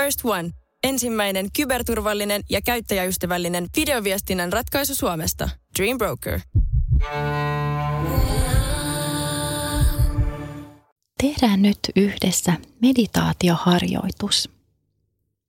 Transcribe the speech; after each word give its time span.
First 0.00 0.20
One. 0.24 0.50
Ensimmäinen 0.82 1.48
kyberturvallinen 1.56 2.42
ja 2.50 2.60
käyttäjäystävällinen 2.60 3.66
videoviestinnän 3.76 4.52
ratkaisu 4.52 4.94
Suomesta. 4.94 5.48
Dream 5.78 5.98
Broker. 5.98 6.40
Tehdään 11.22 11.62
nyt 11.62 11.78
yhdessä 11.96 12.52
meditaatioharjoitus. 12.82 14.50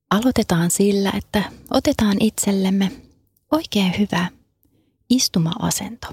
Aloitetaan 0.10 0.72
sillä, 0.72 1.12
että 1.18 1.44
otetaan 1.70 2.18
itsellemme 2.20 2.92
oikein 3.52 3.94
hyvä 4.00 4.28
istuma-asento. 5.10 6.08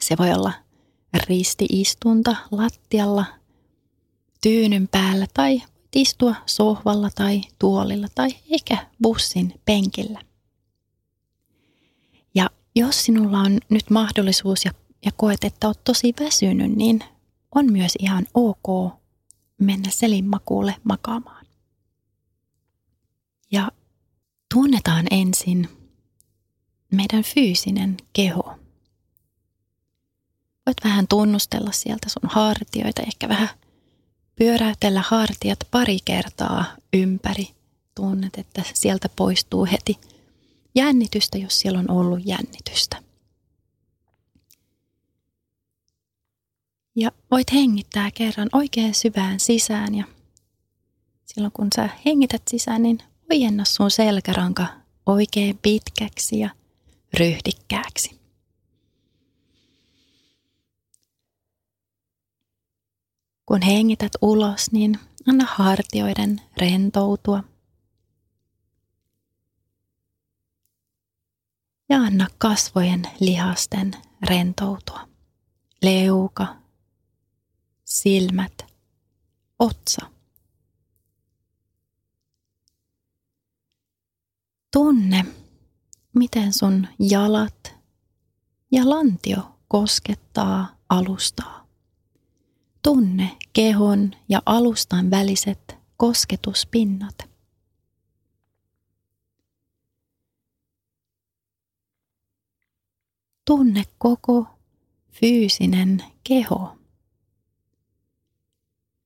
Se 0.00 0.16
voi 0.18 0.32
olla 0.32 0.52
ristiistunta 1.28 2.36
lattialla, 2.50 3.24
tyynyn 4.42 4.88
päällä 4.88 5.26
tai 5.34 5.62
istua 5.96 6.34
sohvalla 6.46 7.10
tai 7.14 7.42
tuolilla 7.58 8.06
tai 8.14 8.28
ehkä 8.50 8.86
bussin 9.02 9.60
penkillä. 9.64 10.20
Ja 12.34 12.50
jos 12.74 13.04
sinulla 13.04 13.40
on 13.40 13.58
nyt 13.68 13.90
mahdollisuus 13.90 14.64
ja, 14.64 14.70
ja 15.04 15.12
koet, 15.16 15.44
että 15.44 15.66
olet 15.66 15.84
tosi 15.84 16.14
väsynyt, 16.20 16.76
niin 16.76 17.04
on 17.54 17.72
myös 17.72 17.92
ihan 17.98 18.26
ok 18.34 18.92
mennä 19.58 19.90
selinmakuulle 19.90 20.76
makaamaan. 20.84 21.46
Ja 23.52 23.72
tunnetaan 24.54 25.06
ensin 25.10 25.68
meidän 26.92 27.22
fyysinen 27.22 27.96
keho. 28.12 28.58
Voit 30.66 30.76
vähän 30.84 31.08
tunnustella 31.08 31.72
sieltä 31.72 32.08
sun 32.08 32.30
hartioita, 32.30 33.02
ehkä 33.02 33.28
vähän 33.28 33.48
pyöräytellä 34.36 35.02
hartiat 35.06 35.58
pari 35.70 35.98
kertaa 36.04 36.64
ympäri. 36.92 37.48
Tunnet, 37.94 38.38
että 38.38 38.62
sieltä 38.74 39.08
poistuu 39.16 39.66
heti 39.72 39.98
jännitystä, 40.74 41.38
jos 41.38 41.58
siellä 41.58 41.78
on 41.78 41.90
ollut 41.90 42.20
jännitystä. 42.24 43.02
Ja 46.96 47.12
voit 47.30 47.52
hengittää 47.52 48.10
kerran 48.10 48.48
oikein 48.52 48.94
syvään 48.94 49.40
sisään 49.40 49.94
ja 49.94 50.04
silloin 51.24 51.52
kun 51.52 51.68
sä 51.76 51.88
hengität 52.06 52.42
sisään, 52.50 52.82
niin 52.82 52.98
ojenna 53.30 53.64
sun 53.64 53.90
selkäranka 53.90 54.66
oikein 55.06 55.58
pitkäksi 55.62 56.38
ja 56.38 56.50
ryhdikkääksi. 57.18 58.23
Kun 63.46 63.62
hengität 63.62 64.12
ulos, 64.22 64.72
niin 64.72 64.98
anna 65.28 65.44
hartioiden 65.48 66.40
rentoutua. 66.56 67.44
Ja 71.88 71.96
anna 71.98 72.26
kasvojen 72.38 73.02
lihasten 73.20 73.92
rentoutua. 74.22 75.08
Leuka, 75.82 76.56
silmät, 77.84 78.66
otsa. 79.58 80.10
Tunne, 84.72 85.26
miten 86.14 86.52
sun 86.52 86.88
jalat 86.98 87.74
ja 88.70 88.90
lantio 88.90 89.58
koskettaa 89.68 90.76
alustaa. 90.88 91.63
Tunne 92.84 93.36
kehon 93.52 94.10
ja 94.28 94.42
alustan 94.46 95.10
väliset 95.10 95.76
kosketuspinnat. 95.96 97.14
Tunne 103.44 103.84
koko 103.98 104.46
fyysinen 105.10 106.04
keho. 106.24 106.76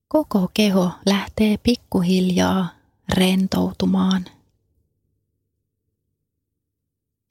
Koko 0.07 0.49
keho 0.53 0.91
lähtee 1.05 1.57
pikkuhiljaa 1.57 2.69
rentoutumaan. 3.13 4.25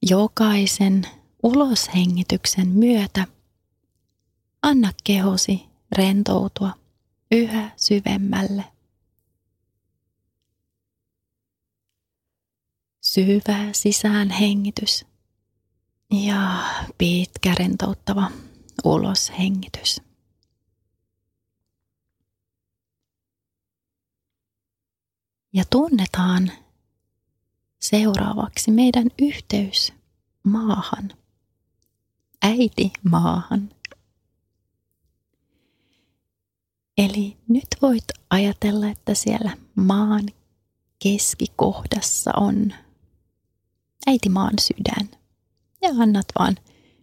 Jokaisen 0.03 1.07
uloshengityksen 1.43 2.69
myötä 2.69 3.27
anna 4.63 4.93
kehosi 5.05 5.69
rentoutua 5.93 6.73
yhä 7.33 7.71
syvemmälle. 7.77 8.65
Syvä 13.01 13.73
sisäänhengitys 13.73 15.07
ja 16.11 16.65
pitkä 16.99 17.55
rentouttava 17.59 18.31
uloshengitys. 18.85 20.01
Ja 25.53 25.65
tunnetaan 25.71 26.53
seuraavaksi 27.81 28.71
meidän 28.71 29.09
yhteys 29.19 29.93
maahan, 30.43 31.13
äiti 32.43 32.93
maahan. 33.11 33.71
Eli 36.99 37.37
nyt 37.49 37.67
voit 37.83 38.05
ajatella, 38.31 38.89
että 38.89 39.15
siellä 39.15 39.57
maan 39.75 40.27
keskikohdassa 41.03 42.31
on 42.37 42.73
äitimaan 44.07 44.55
sydän. 44.61 45.09
Ja 45.83 45.89
annat 45.99 46.27
vaan 46.39 46.57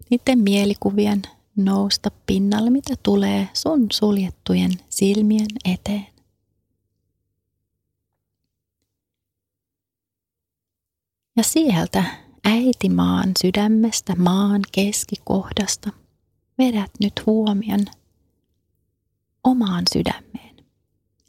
niiden 0.09 0.39
mielikuvien 0.39 1.21
nousta 1.55 2.11
pinnalle, 2.25 2.69
mitä 2.69 2.93
tulee 3.03 3.49
sun 3.53 3.87
suljettujen 3.93 4.71
silmien 4.89 5.47
eteen. 5.65 6.07
Ja 11.37 11.43
sieltä 11.43 12.03
äitimaan 12.45 13.31
sydämestä, 13.41 14.15
maan 14.15 14.61
keskikohdasta, 14.71 15.89
vedät 16.57 16.91
nyt 16.99 17.13
huomion 17.25 17.85
omaan 19.45 19.83
sydämeen. 19.93 20.55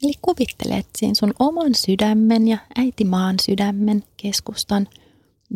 Eli 0.03 0.13
kuvittelet 0.21 0.87
siinä 0.97 1.15
sun 1.15 1.33
oman 1.39 1.75
sydämen 1.75 2.47
ja 2.47 2.57
äitimaan 2.75 3.35
sydämen 3.41 4.03
keskustan 4.17 4.87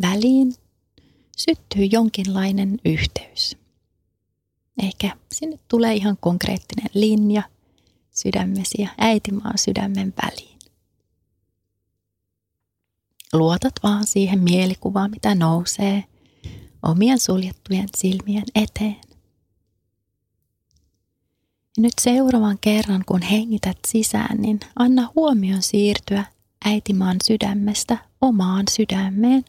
väliin 0.02 0.54
syttyy 1.36 1.84
jonkinlainen 1.84 2.78
yhteys. 2.84 3.56
Ehkä 4.82 5.16
sinne 5.32 5.58
tulee 5.68 5.94
ihan 5.94 6.16
konkreettinen 6.20 6.90
linja 6.94 7.42
sydämesi 8.10 8.82
ja 8.82 8.88
äitimaan 8.98 9.58
sydämen 9.58 10.14
väliin. 10.22 10.58
Luotat 13.32 13.72
vaan 13.82 14.06
siihen 14.06 14.42
mielikuvaan, 14.42 15.10
mitä 15.10 15.34
nousee 15.34 16.04
omien 16.82 17.20
suljettujen 17.20 17.88
silmien 17.96 18.44
eteen. 18.54 19.11
Ja 21.76 21.82
nyt 21.82 21.92
seuraavan 22.00 22.58
kerran, 22.60 23.04
kun 23.06 23.22
hengität 23.22 23.78
sisään, 23.88 24.38
niin 24.38 24.60
anna 24.76 25.12
huomion 25.14 25.62
siirtyä 25.62 26.24
äitimaan 26.64 27.16
sydämestä 27.24 27.98
omaan 28.20 28.64
sydämeen. 28.70 29.44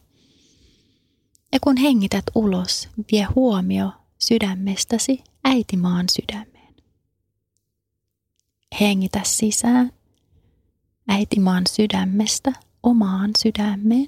Ja 1.52 1.58
kun 1.60 1.76
hengität 1.76 2.24
ulos, 2.34 2.88
vie 3.12 3.26
huomio 3.34 3.92
sydämestäsi 4.18 5.24
äitimaan 5.44 6.06
sydämeen. 6.08 6.74
Hengitä 8.80 9.20
sisään 9.24 9.92
äitimaan 11.08 11.62
sydämestä 11.70 12.52
omaan 12.82 13.30
sydämeen. 13.38 14.06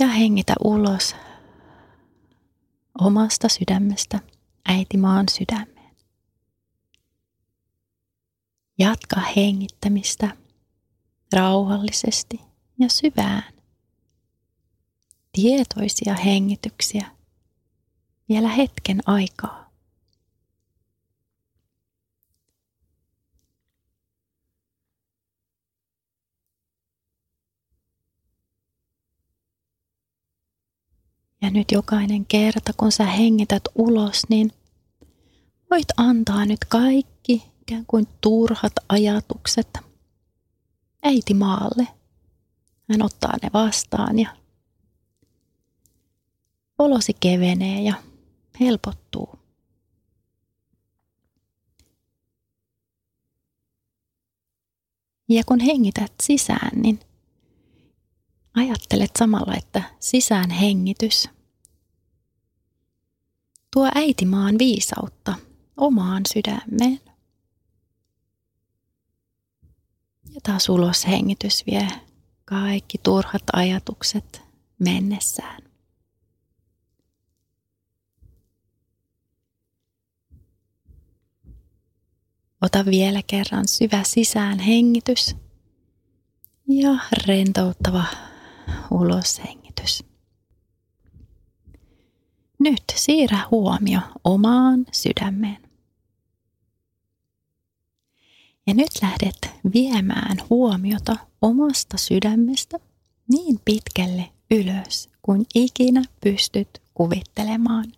Ja 0.00 0.06
hengitä 0.06 0.54
ulos 0.64 1.16
omasta 3.00 3.48
sydämestä 3.48 4.20
äitimaan 4.68 5.26
sydämeen. 5.28 5.71
Jatka 8.78 9.20
hengittämistä 9.36 10.36
rauhallisesti 11.32 12.40
ja 12.78 12.88
syvään. 12.88 13.52
Tietoisia 15.32 16.14
hengityksiä 16.14 17.10
vielä 18.28 18.48
hetken 18.48 19.00
aikaa. 19.06 19.72
Ja 31.42 31.50
nyt 31.50 31.70
jokainen 31.72 32.26
kerta, 32.26 32.72
kun 32.76 32.92
sä 32.92 33.04
hengität 33.04 33.62
ulos, 33.74 34.22
niin 34.28 34.52
voit 35.70 35.88
antaa 35.96 36.46
nyt 36.46 36.64
kaikki 36.68 37.51
ikään 37.62 37.86
kuin 37.86 38.08
turhat 38.20 38.72
ajatukset 38.88 39.78
äiti 41.02 41.34
maalle. 41.34 41.88
Hän 42.90 43.02
ottaa 43.02 43.34
ne 43.42 43.50
vastaan 43.52 44.18
ja 44.18 44.36
olosi 46.78 47.16
kevenee 47.20 47.82
ja 47.82 47.94
helpottuu. 48.60 49.38
Ja 55.28 55.42
kun 55.46 55.60
hengität 55.60 56.12
sisään, 56.22 56.82
niin 56.82 57.00
ajattelet 58.54 59.10
samalla, 59.18 59.54
että 59.54 59.82
sisään 60.00 60.50
hengitys 60.50 61.28
tuo 63.70 63.88
äitimaan 63.94 64.58
viisautta 64.58 65.34
omaan 65.76 66.22
sydämeen. 66.32 67.11
Ja 70.34 70.40
taas 70.42 70.68
ulos 70.68 71.06
hengitys 71.06 71.66
vie 71.66 71.88
kaikki 72.44 72.98
turhat 72.98 73.42
ajatukset 73.52 74.42
mennessään. 74.78 75.62
Ota 82.62 82.84
vielä 82.84 83.22
kerran 83.26 83.68
syvä 83.68 84.02
sisään 84.04 84.58
hengitys 84.58 85.36
ja 86.68 86.98
rentouttava 87.26 88.04
ulos 88.90 89.40
hengitys. 89.44 90.04
Nyt 92.58 92.82
siirrä 92.94 93.38
huomio 93.50 94.00
omaan 94.24 94.86
sydämeen. 94.92 95.71
Ja 98.66 98.74
nyt 98.74 98.90
lähdet 99.02 99.50
viemään 99.74 100.36
huomiota 100.50 101.16
omasta 101.42 101.96
sydämestä 101.96 102.78
niin 103.28 103.60
pitkälle 103.64 104.28
ylös 104.50 105.08
kuin 105.22 105.46
ikinä 105.54 106.02
pystyt 106.20 106.82
kuvittelemaan. 106.94 107.92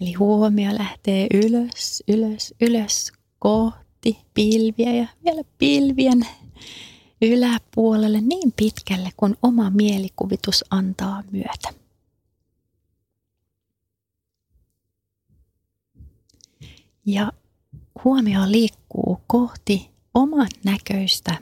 Eli 0.00 0.12
huomio 0.12 0.74
lähtee 0.74 1.26
ylös, 1.34 2.02
ylös, 2.08 2.54
ylös 2.60 3.12
kohti 3.38 4.18
pilviä 4.34 4.92
ja 4.92 5.06
vielä 5.24 5.42
pilvien 5.58 6.26
yläpuolelle 7.22 8.20
niin 8.20 8.52
pitkälle 8.52 9.10
kuin 9.16 9.36
oma 9.42 9.70
mielikuvitus 9.70 10.64
antaa 10.70 11.22
myötä. 11.30 11.74
Ja 17.06 17.32
huomio 18.04 18.40
liikkuu 18.46 19.20
kohti 19.26 19.90
oman 20.14 20.48
näköistä 20.64 21.38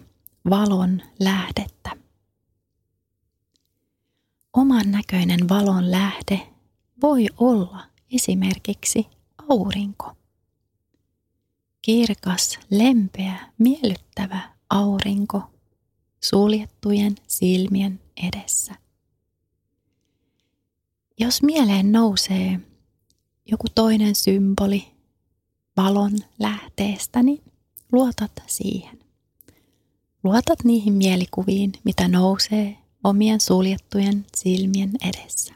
valon 0.50 1.02
lähdettä. 1.20 1.90
Oman 4.52 4.90
näköinen 4.90 5.48
valon 5.48 5.90
lähde 5.90 6.48
voi 7.02 7.26
olla 7.36 7.84
esimerkiksi 8.12 9.06
aurinko. 9.48 10.12
Kirkas, 11.82 12.58
lempeä, 12.70 13.52
miellyttävä 13.58 14.52
aurinko 14.70 15.42
suljettujen 16.24 17.14
silmien 17.26 18.00
edessä. 18.28 18.74
Jos 21.18 21.42
mieleen 21.42 21.92
nousee 21.92 22.60
joku 23.46 23.66
toinen 23.74 24.14
symboli 24.14 24.91
valon 25.76 26.12
lähteestä, 26.38 27.22
niin 27.22 27.42
luotat 27.92 28.32
siihen. 28.46 28.98
Luotat 30.24 30.64
niihin 30.64 30.94
mielikuviin, 30.94 31.72
mitä 31.84 32.08
nousee 32.08 32.78
omien 33.04 33.40
suljettujen 33.40 34.26
silmien 34.36 34.90
edessä. 35.08 35.54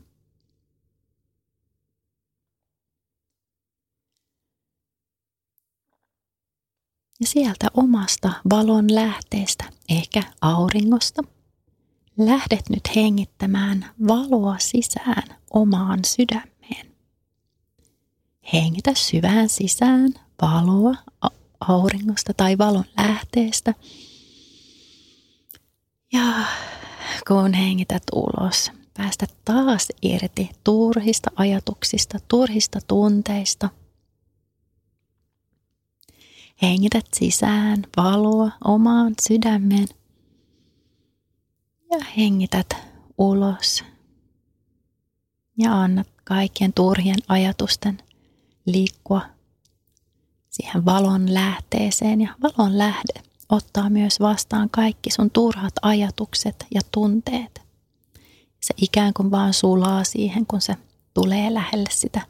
Ja 7.20 7.26
sieltä 7.26 7.66
omasta 7.74 8.32
valon 8.50 8.94
lähteestä, 8.94 9.64
ehkä 9.88 10.22
auringosta, 10.40 11.22
lähdet 12.18 12.68
nyt 12.70 12.96
hengittämään 12.96 13.86
valoa 14.08 14.56
sisään 14.58 15.36
omaan 15.50 15.98
sydämeen. 16.04 16.55
Hengitä 18.52 18.94
syvään 18.94 19.48
sisään 19.48 20.14
valoa 20.43 20.94
auringosta 21.60 22.34
tai 22.34 22.58
valon 22.58 22.84
lähteestä. 22.98 23.75
Ja 26.12 26.44
kun 27.28 27.54
hengität 27.54 28.02
ulos, 28.14 28.70
päästä 28.96 29.26
taas 29.44 29.88
irti 30.02 30.50
turhista 30.64 31.31
ajatuksista, 31.37 32.19
turhista 32.28 32.78
tunteista. 32.88 33.69
Hengität 36.62 37.06
sisään 37.14 37.82
valoa 37.96 38.50
omaan 38.64 39.14
sydämeen 39.22 39.88
ja 41.90 41.99
hengität 42.16 42.76
ulos 43.19 43.84
ja 45.58 45.81
annat 45.81 46.08
kaikkien 46.25 46.72
turhien 46.72 47.19
ajatusten 47.28 48.02
liikkua 48.66 49.20
siihen 50.50 50.84
valon 50.84 51.34
lähteeseen 51.34 52.20
ja 52.20 52.34
valon 52.42 52.78
lähde 52.78 53.22
ottaa 53.48 53.90
myös 53.90 54.20
vastaan 54.20 54.70
kaikki 54.70 55.10
sun 55.10 55.30
turhat 55.30 55.74
ajatukset 55.82 56.66
ja 56.74 56.80
tunteet. 56.92 57.62
Se 58.60 58.74
ikään 58.76 59.14
kuin 59.14 59.30
vaan 59.30 59.54
sulaa 59.54 60.04
siihen, 60.04 60.46
kun 60.46 60.60
se 60.60 60.76
tulee 61.14 61.54
lähelle 61.54 61.90
sitä 61.90 62.20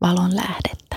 valon 0.00 0.36
lähdettä. 0.36 0.96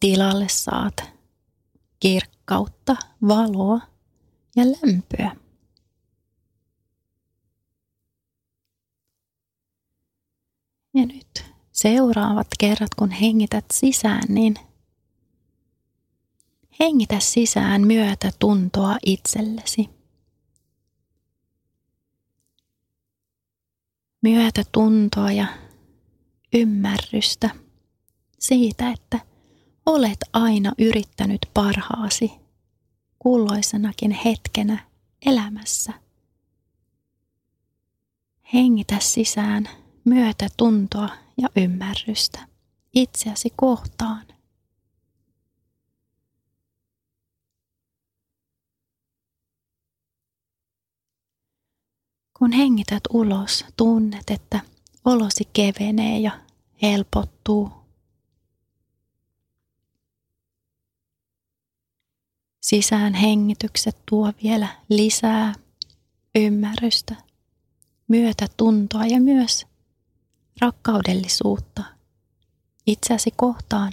Tilalle 0.00 0.46
saat 0.48 1.04
kirkkautta, 2.00 2.96
valoa 3.28 3.80
ja 4.56 4.64
lämpöä. 4.66 5.36
Ja 11.00 11.06
nyt 11.06 11.44
seuraavat 11.72 12.46
kerrat, 12.58 12.94
kun 12.94 13.10
hengität 13.10 13.64
sisään, 13.72 14.22
niin 14.28 14.54
hengitä 16.80 17.20
sisään 17.20 17.86
myötä 17.86 18.30
tuntoa 18.38 18.96
itsellesi. 19.06 19.88
Myötä 24.22 24.62
tuntoa 24.72 25.32
ja 25.32 25.46
ymmärrystä 26.54 27.50
siitä, 28.38 28.90
että 28.90 29.20
olet 29.86 30.18
aina 30.32 30.72
yrittänyt 30.78 31.46
parhaasi 31.54 32.32
kulloisenakin 33.18 34.10
hetkenä 34.10 34.86
elämässä. 35.26 35.92
Hengitä 38.54 38.96
sisään 39.00 39.68
myötätuntoa 40.04 41.08
ja 41.36 41.48
ymmärrystä 41.56 42.46
itseäsi 42.94 43.52
kohtaan. 43.56 44.26
Kun 52.38 52.52
hengität 52.52 53.02
ulos, 53.10 53.64
tunnet, 53.76 54.30
että 54.30 54.60
olosi 55.04 55.48
kevenee 55.52 56.18
ja 56.18 56.40
helpottuu. 56.82 57.72
Sisään 62.60 63.14
hengitykset 63.14 63.96
tuo 64.06 64.32
vielä 64.42 64.68
lisää 64.88 65.54
ymmärrystä, 66.34 67.16
myötätuntoa 68.08 69.06
ja 69.06 69.20
myös 69.20 69.69
rakkaudellisuutta 70.60 71.84
itseäsi 72.86 73.30
kohtaan. 73.36 73.92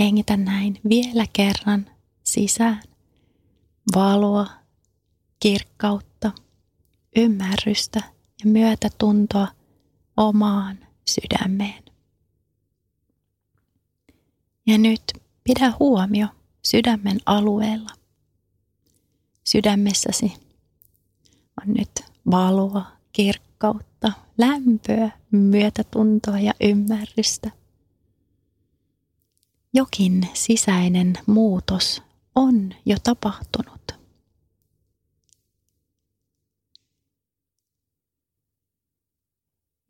Hengitä 0.00 0.36
näin 0.36 0.80
vielä 0.88 1.24
kerran 1.32 1.90
sisään 2.24 2.82
valoa, 3.94 4.46
kirkkautta, 5.40 6.32
ymmärrystä 7.16 8.00
ja 8.44 8.50
myötätuntoa 8.50 9.48
omaan 10.16 10.86
sydämeen. 11.06 11.82
Ja 14.66 14.78
nyt 14.78 15.02
Pidä 15.48 15.72
huomio 15.78 16.26
sydämen 16.62 17.18
alueella. 17.26 17.90
Sydämessäsi 19.44 20.32
on 21.60 21.74
nyt 21.74 21.90
valoa, 22.30 22.86
kirkkautta, 23.12 24.12
lämpöä, 24.38 25.10
myötätuntoa 25.30 26.38
ja 26.40 26.52
ymmärrystä. 26.60 27.50
Jokin 29.74 30.28
sisäinen 30.34 31.12
muutos 31.26 32.02
on 32.34 32.74
jo 32.86 32.96
tapahtunut. 33.04 33.92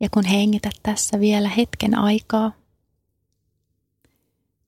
Ja 0.01 0.09
kun 0.09 0.25
hengität 0.25 0.75
tässä 0.83 1.19
vielä 1.19 1.49
hetken 1.49 1.97
aikaa, 1.97 2.58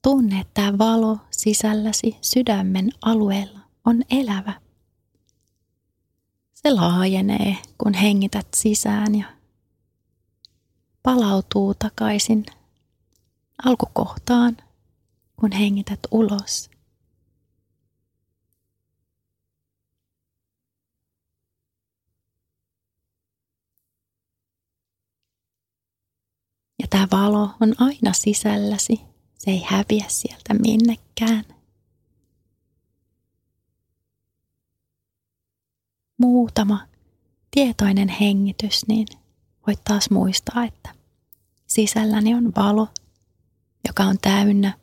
tunne, 0.02 0.40
että 0.40 0.78
valo 0.78 1.18
sisälläsi 1.32 2.18
sydämen 2.22 2.92
alueella 3.02 3.60
on 3.86 4.04
elävä. 4.10 4.62
Se 6.54 6.74
laajenee, 6.74 7.58
kun 7.78 7.94
hengität 7.94 8.48
sisään 8.56 9.16
ja 9.16 9.26
palautuu 11.04 11.74
takaisin 11.74 12.46
alkukohtaan, 13.66 14.58
kun 15.36 15.52
hengität 15.52 16.00
ulos. 16.12 16.72
Ja 26.80 26.88
tämä 26.90 27.08
valo 27.12 27.50
on 27.62 27.74
aina 27.78 28.14
sisälläsi. 28.14 29.11
Se 29.42 29.52
ei 29.52 29.64
häviä 29.68 30.06
sieltä 30.08 30.54
minnekään. 30.54 31.46
Muutama 36.18 36.88
tietoinen 37.52 38.10
hengitys, 38.10 38.88
niin 38.88 39.08
voit 39.68 39.84
taas 39.84 40.10
muistaa, 40.10 40.64
että 40.64 40.96
sisälläni 41.68 42.36
on 42.36 42.52
valo, 42.56 42.88
joka 43.88 44.04
on 44.04 44.18
täynnä 44.22 44.74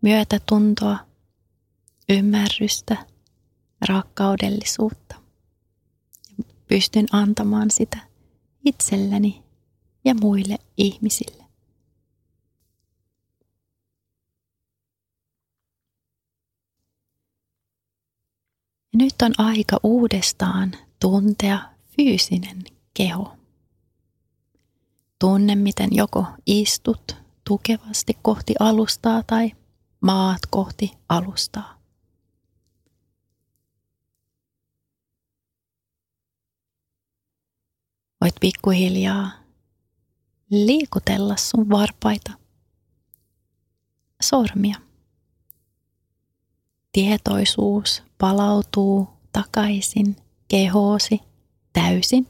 myötätuntoa, 0.00 0.98
ymmärrystä, 2.08 3.06
rakkaudellisuutta. 3.88 5.14
Pystyn 6.68 7.06
antamaan 7.12 7.70
sitä 7.70 7.98
itselleni 8.64 9.42
ja 10.04 10.14
muille 10.14 10.58
ihmisille. 10.76 11.44
Ja 18.94 18.98
nyt 18.98 19.13
on 19.24 19.32
aika 19.38 19.80
uudestaan 19.82 20.72
tuntea 21.00 21.58
fyysinen 21.96 22.64
keho. 22.94 23.36
Tunne, 25.18 25.54
miten 25.54 25.88
joko 25.92 26.26
istut 26.46 27.16
tukevasti 27.44 28.18
kohti 28.22 28.54
alustaa 28.60 29.22
tai 29.22 29.52
maat 30.00 30.40
kohti 30.50 30.92
alustaa. 31.08 31.74
Voit 38.20 38.34
pikkuhiljaa 38.40 39.30
liikutella 40.50 41.36
sun 41.36 41.70
varpaita, 41.70 42.32
sormia. 44.22 44.76
Tietoisuus 46.92 48.02
palautuu 48.18 49.13
takaisin 49.34 50.16
kehoosi 50.48 51.20
täysin. 51.72 52.26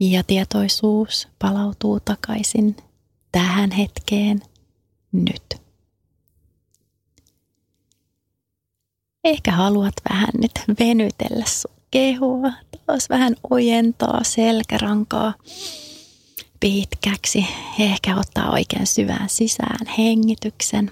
Ja 0.00 0.24
tietoisuus 0.24 1.28
palautuu 1.38 2.00
takaisin 2.00 2.76
tähän 3.32 3.70
hetkeen 3.70 4.42
nyt. 5.12 5.62
Ehkä 9.24 9.52
haluat 9.52 9.94
vähän 10.10 10.30
nyt 10.40 10.52
venytellä 10.80 11.44
sun 11.46 11.76
kehoa, 11.90 12.52
taas 12.86 13.08
vähän 13.10 13.34
ojentaa 13.50 14.24
selkärankaa 14.24 15.34
pitkäksi. 16.60 17.46
Ehkä 17.78 18.16
ottaa 18.16 18.50
oikein 18.50 18.86
syvään 18.86 19.28
sisään 19.28 19.86
hengityksen. 19.98 20.90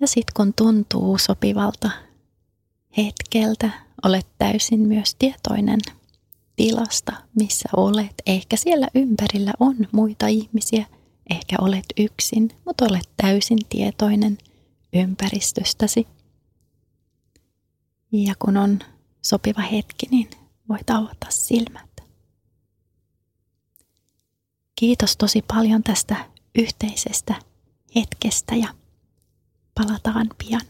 Ja 0.00 0.06
sitten 0.06 0.32
kun 0.36 0.54
tuntuu 0.54 1.18
sopivalta 1.18 1.90
hetkeltä, 2.96 3.70
olet 4.04 4.26
täysin 4.38 4.80
myös 4.80 5.14
tietoinen 5.14 5.80
tilasta, 6.56 7.12
missä 7.40 7.68
olet. 7.76 8.14
Ehkä 8.26 8.56
siellä 8.56 8.88
ympärillä 8.94 9.52
on 9.60 9.76
muita 9.92 10.26
ihmisiä, 10.26 10.86
ehkä 11.30 11.56
olet 11.60 11.84
yksin, 11.98 12.50
mutta 12.64 12.84
olet 12.84 13.10
täysin 13.16 13.58
tietoinen 13.68 14.38
ympäristöstäsi. 14.92 16.06
Ja 18.12 18.34
kun 18.38 18.56
on 18.56 18.78
sopiva 19.22 19.62
hetki, 19.62 20.06
niin 20.10 20.30
voit 20.68 20.90
avata 20.90 21.26
silmät. 21.28 21.90
Kiitos 24.74 25.16
tosi 25.16 25.42
paljon 25.42 25.82
tästä 25.82 26.16
yhteisestä 26.58 27.34
hetkestä 27.94 28.54
ja 28.54 28.68
palataan 29.78 30.26
pian. 30.38 30.60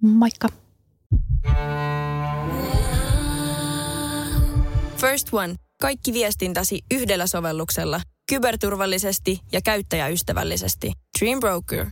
Moikka! 0.00 0.48
First 4.96 5.28
One. 5.32 5.54
Kaikki 5.80 6.12
viestintäsi 6.12 6.82
yhdellä 6.90 7.26
sovelluksella. 7.26 8.00
Kyberturvallisesti 8.30 9.40
ja 9.52 9.60
käyttäjäystävällisesti. 9.64 10.92
Dream 11.20 11.40
Broker. 11.40 11.86